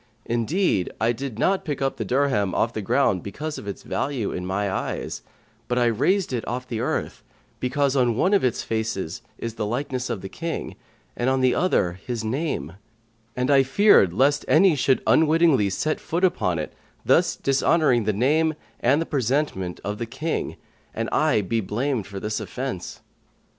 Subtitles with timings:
[0.25, 4.31] Indeed, I did not pick up the dirham off the ground because of its value
[4.31, 5.21] in my eyes;
[5.67, 7.21] but I raised it off the earth
[7.59, 10.75] because on one of its faces is the likeness of the King
[11.15, 12.73] and on the other his name;
[13.35, 16.73] and I feared lest any should unwittingly set foot upon it,
[17.05, 20.55] thus dishonouring the name and presentment of the King,
[20.95, 23.01] and I be blamed for this offence."